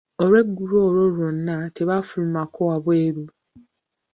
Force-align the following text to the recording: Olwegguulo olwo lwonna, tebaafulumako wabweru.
Olwegguulo 0.23 0.75
olwo 0.87 1.03
lwonna, 1.15 1.57
tebaafulumako 1.75 2.59
wabweru. 2.69 3.25